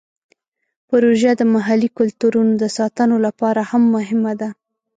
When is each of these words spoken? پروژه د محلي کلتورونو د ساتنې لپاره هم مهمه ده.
پروژه 0.89 1.31
د 1.37 1.41
محلي 1.53 1.89
کلتورونو 1.97 2.53
د 2.61 2.63
ساتنې 2.77 3.17
لپاره 3.25 3.61
هم 3.71 3.83
مهمه 3.95 4.33
ده. 4.41 4.49